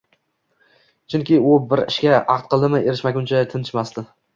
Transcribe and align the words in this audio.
Chunki 1.13 1.39
u 1.51 1.53
bir 1.75 1.85
ishga 1.85 2.25
ahd 2.39 2.51
qildimi, 2.55 2.85
erishmaguncha 2.91 3.49
tinchimasdi 3.57 4.11